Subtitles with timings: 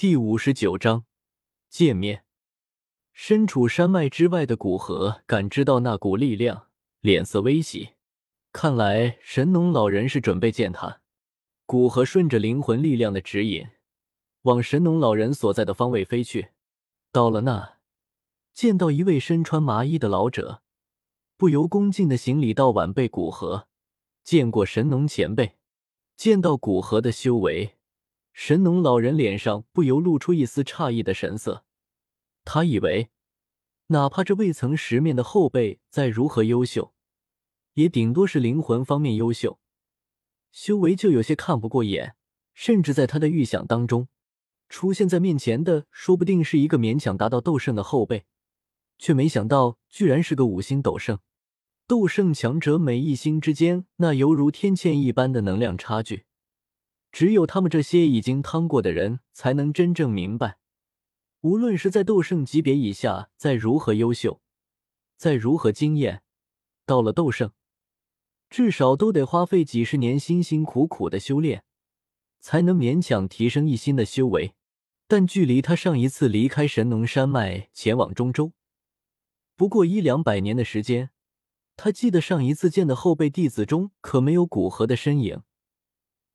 [0.00, 1.04] 第五十九章
[1.68, 2.24] 见面。
[3.12, 6.68] 身处山脉之外的古河感知到那股力量，
[7.02, 7.90] 脸色微喜。
[8.50, 11.02] 看来神农老人是准备见他。
[11.66, 13.66] 古河顺着灵魂力量的指引，
[14.44, 16.52] 往神农老人所在的方位飞去。
[17.12, 17.74] 到了那，
[18.54, 20.62] 见到一位身穿麻衣的老者，
[21.36, 23.68] 不由恭敬的行礼道：“晚辈古河，
[24.24, 25.58] 见过神农前辈。”
[26.16, 27.76] 见到古河的修为。
[28.32, 31.64] 神农老人脸上不由露出一丝诧异的神色，
[32.44, 33.10] 他以为，
[33.88, 36.94] 哪怕这未曾识面的后辈再如何优秀，
[37.74, 39.58] 也顶多是灵魂方面优秀，
[40.52, 42.16] 修为就有些看不过眼。
[42.52, 44.08] 甚至在他的预想当中，
[44.68, 48.26] 出现在面前的说不定是一个勉强达到斗圣的后辈，
[48.98, 51.20] 却没想到居然是个五星斗圣。
[51.86, 56.26] 斗圣强者每一星之间，那犹如天堑一般的能量差距。
[57.12, 60.58] 只有他们这些已经趟过的人，才能真正明白，
[61.40, 64.40] 无论是在斗圣级别以下，再如何优秀，
[65.16, 66.22] 再如何惊艳，
[66.86, 67.52] 到了斗圣，
[68.48, 71.64] 至少都得花费几十年辛辛苦苦的修炼，
[72.38, 74.54] 才能勉强提升一星的修为。
[75.08, 78.52] 但距离他上一次离开神农山脉前往中州，
[79.56, 81.10] 不过一两百年的时间。
[81.76, 85.42] 他记得上一次见的后辈弟子中，可没有古河的身影。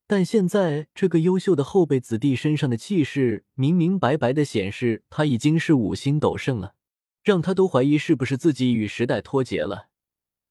[0.07, 6.75] 但现在这个优秀的后辈子弟身上的气势，明明白白的显示他已经是五星斗圣了，
[7.23, 9.89] 让他都怀疑是不是自己与时代脱节了。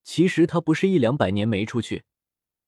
[0.03, 2.03] 其实他不是一两百年没出去，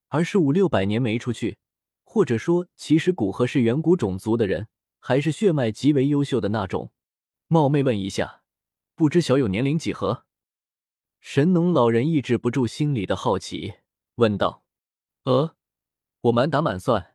[0.09, 1.59] 而是五六百年没出去，
[2.05, 4.69] 或者说，其实古河是远古种族的人，
[5.01, 6.93] 还是血脉极为优秀的那种。
[7.49, 8.43] 冒昧问一下，
[8.95, 10.25] 不知小友年龄几何？
[11.21, 13.75] 神农老人抑制不住心里的好奇，
[14.15, 14.63] 问道
[15.25, 15.57] ：“呃。”
[16.27, 17.15] 我满打满算，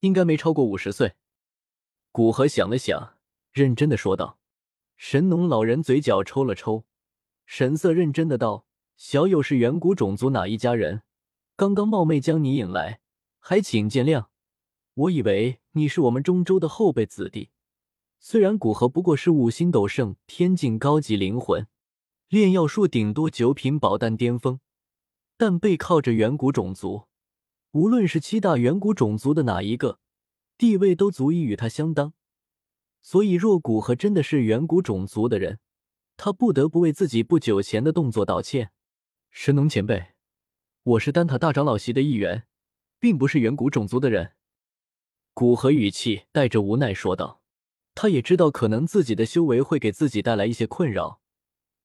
[0.00, 1.14] 应该没超过五十岁。
[2.10, 3.16] 古河想了想，
[3.52, 4.38] 认真的说道
[4.96, 6.84] ：“神农老人嘴角抽了抽，
[7.46, 11.02] 神色认真的道：‘小友是远古种族哪一家人？
[11.54, 13.00] 刚刚冒昧将你引来，
[13.38, 14.26] 还请见谅。
[14.94, 17.50] 我以为你是我们中州的后辈子弟。
[18.18, 21.68] 虽然古河不过是五星斗圣，天境高级灵魂，
[22.28, 24.58] 炼药术顶多九品宝丹巅峰，
[25.36, 27.04] 但背靠着远古种族。’”
[27.72, 30.00] 无论是七大远古种族的哪一个，
[30.56, 32.14] 地位都足以与他相当。
[33.02, 35.60] 所以，若古河真的是远古种族的人，
[36.16, 38.72] 他不得不为自己不久前的动作道歉。
[39.30, 40.14] 神农前辈，
[40.82, 42.46] 我是丹塔大长老席的一员，
[42.98, 44.32] 并不是远古种族的人。
[45.34, 47.42] 古河语气带着无奈说道。
[47.94, 51.20] 他也知道，可能自己的修为会给自己带来一些困扰，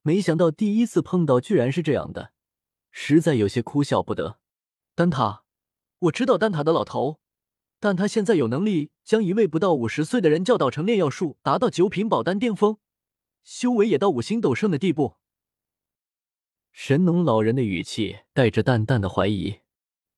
[0.01, 2.31] 没想到第一次碰到居然是这样的，
[2.91, 4.39] 实在有些哭笑不得。
[4.95, 5.42] 丹塔。
[6.03, 7.19] 我知道丹塔的老头，
[7.79, 12.77] 但他现在有能力将一位不到五十岁的人教导成炼药术，达到九品宝丹巅峰，
[13.43, 15.15] 修为也到五星斗圣的地步。
[16.73, 19.59] 神农老人的语气带着淡淡的怀疑。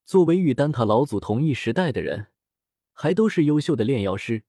[0.05, 2.27] 作为与丹塔老祖同一时代的人，
[2.93, 4.43] 还都是优秀的炼药师，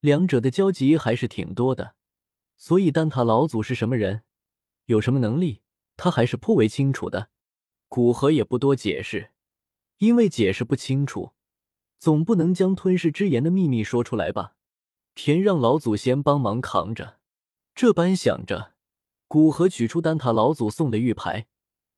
[0.00, 1.94] 两者的交集还是挺多的。
[2.56, 4.22] 所以丹塔老祖是什么人，
[4.86, 5.62] 有什么能力，
[5.96, 7.28] 他还是颇为清楚的。
[7.88, 9.33] 古河也不多解释。
[9.98, 11.32] 因为解释不清楚，
[11.98, 14.56] 总不能将吞噬之炎的秘密说出来吧？
[15.14, 17.18] 田让老祖先帮忙扛着。
[17.74, 18.74] 这般想着，
[19.28, 21.46] 古河取出丹塔老祖送的玉牌，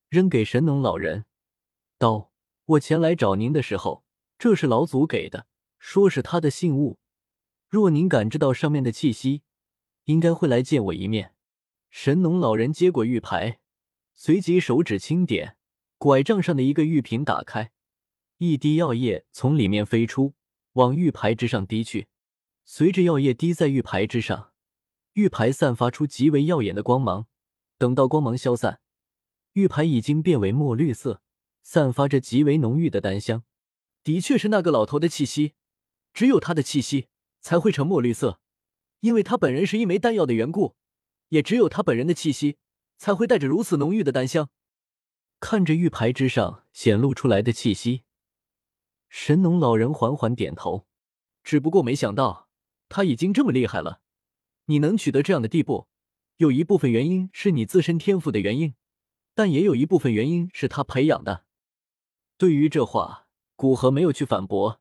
[0.08, 1.24] 扔给神农老人，
[1.98, 2.30] 道
[2.66, 4.04] ：“我前来找您的时候，
[4.38, 5.46] 这是老祖给的，
[5.78, 6.98] 说是他的信物。
[7.68, 9.42] 若您感知到上面的气息，
[10.04, 11.32] 应该会来见我一面。”
[11.90, 13.58] 神农老人接过玉牌，
[14.14, 15.56] 随即手指轻点，
[15.96, 17.72] 拐杖上的一个玉瓶打开。
[18.38, 20.34] 一滴药液从里面飞出，
[20.72, 22.08] 往玉牌之上滴去。
[22.66, 24.52] 随着药液滴在玉牌之上，
[25.14, 27.26] 玉牌散发出极为耀眼的光芒。
[27.78, 28.80] 等到光芒消散，
[29.52, 31.22] 玉牌已经变为墨绿色，
[31.62, 33.44] 散发着极为浓郁的丹香。
[34.02, 35.54] 的确是那个老头的气息，
[36.12, 37.08] 只有他的气息
[37.40, 38.40] 才会成墨绿色，
[39.00, 40.76] 因为他本人是一枚丹药的缘故。
[41.30, 42.56] 也只有他本人的气息
[42.98, 44.48] 才会带着如此浓郁的丹香。
[45.40, 48.04] 看着玉牌之上显露出来的气息。
[49.08, 50.86] 神农老人缓缓点头，
[51.42, 52.48] 只不过没想到
[52.88, 54.00] 他已经这么厉害了。
[54.66, 55.86] 你能取得这样的地步，
[56.38, 58.74] 有一部分原因是你自身天赋的原因，
[59.34, 61.44] 但也有一部分原因是他培养的。
[62.36, 64.80] 对于这话，古河没有去反驳，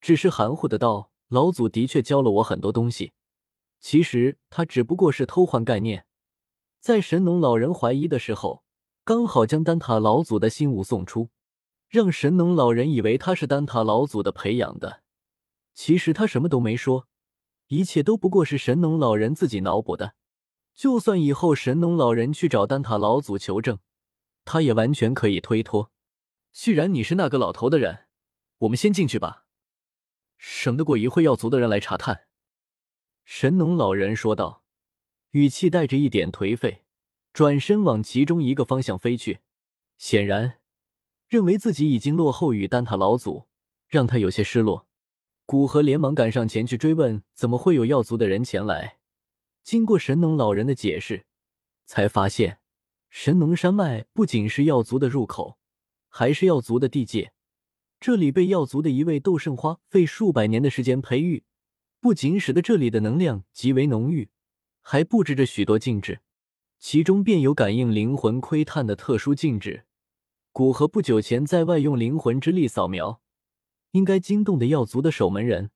[0.00, 3.12] 只是含糊的道：“老祖的确教了我很多东西。
[3.78, 6.06] 其实他只不过是偷换概念，
[6.80, 8.64] 在神农老人怀疑的时候，
[9.04, 11.30] 刚好将丹塔老祖的心物送出。”
[11.90, 15.02] 让神农老人以为他是丹塔老祖的培养的，
[15.74, 17.08] 其实他什么都没说，
[17.66, 20.14] 一切都不过是神农老人自己脑补的。
[20.72, 23.80] 就算以后神农老人去找丹塔老祖求证，
[24.44, 25.90] 他也完全可以推脱。
[26.52, 28.06] 既然你是那个老头的人，
[28.58, 29.46] 我们先进去吧，
[30.38, 32.28] 省得过一会药族的人来查探。”
[33.26, 34.62] 神农老人说道，
[35.32, 36.84] 语气带着一点颓废，
[37.32, 39.40] 转身往其中一个方向飞去。
[39.98, 40.59] 显然，
[41.30, 43.46] 认为自己已经落后于丹塔老祖，
[43.86, 44.88] 让他有些失落。
[45.46, 48.98] 古河连忙赶上前去追问：“怎么会有药族的人前来？”
[49.62, 51.26] 经过神农老人的解释，
[51.86, 52.58] 才发现
[53.10, 55.56] 神农山脉不仅是药族的入口，
[56.08, 57.32] 还是药族的地界。
[58.00, 61.44] 这里被药族的一位斗圣花费数百年的时间培育，
[62.00, 64.30] 不仅使得这里的能量极为浓郁，
[64.80, 66.22] 还布置着许多禁制，
[66.80, 69.84] 其中便有感应灵魂窥探的特殊禁制。
[70.52, 73.20] 古河不久前在外用灵魂之力扫描，
[73.92, 75.70] 应该惊动的药族的守门人，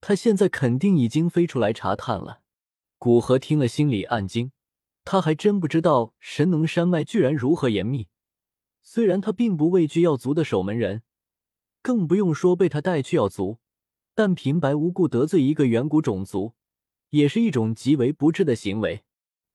[0.00, 2.40] 他现在肯定已经飞出来查探了。
[2.98, 4.52] 古河听了，心里暗惊，
[5.04, 8.06] 他还真不知道神农山脉居然如何严密。
[8.80, 11.02] 虽然他并不畏惧药族的守门人，
[11.82, 13.58] 更不用说被他带去药族，
[14.14, 16.54] 但平白无故得罪一个远古种族，
[17.10, 19.02] 也是一种极为不智的行为。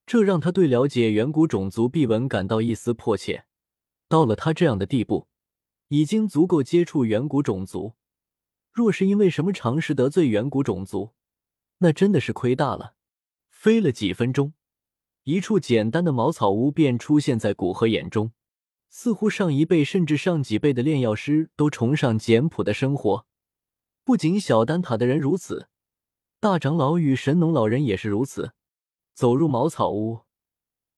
[0.06, 3.46] 这让他对了解远古种族秘闻感到一丝迫切。
[4.12, 5.30] 到了他这样的地步，
[5.88, 7.96] 已经足够接触远古种族。
[8.74, 11.14] 若是因为什么常识得罪远古种族，
[11.78, 12.96] 那真的是亏大了。
[13.50, 14.54] 飞了几分钟，
[15.24, 18.34] 一处简单的茅草屋便出现在古河眼中。
[18.90, 23.26] 似乎上一辈甚至上几辈的炼药师都崇尚简朴的生活。
[24.04, 25.70] 不仅小丹塔的人如此，
[26.42, 28.52] 大长老与神农老人也是如此。
[29.14, 30.24] 走入茅草屋，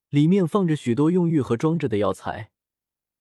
[0.09, 2.49] 里面放着许多用玉盒装着的药材，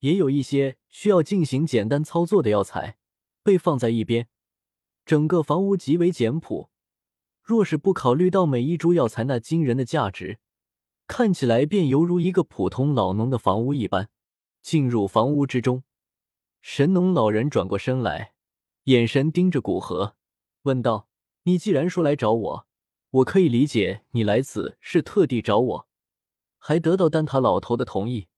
[0.02, 2.98] 也有一些需要进行简单操作的药材
[3.42, 4.28] 被放在一边。
[5.04, 6.70] 整个房屋极为简朴。
[7.42, 10.38] 若是不考虑到每一株药材那惊人的价值，
[11.08, 14.08] 看起来便犹如一个普通老农的房屋一般。
[14.60, 15.82] 进入房屋之中，
[16.60, 18.34] 神农老人转过身来，
[18.84, 20.14] 眼神盯着古河，
[20.62, 21.08] 问道
[21.42, 22.66] ：“你既然说来找我，
[23.10, 25.88] 我可以理解你来此是特地找我，
[26.58, 28.28] 还得到丹塔老头的同意。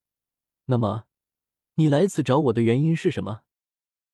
[0.65, 1.05] 那么，
[1.76, 3.41] 你来此找我的原因是什么？”